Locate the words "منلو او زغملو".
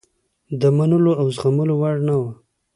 0.77-1.75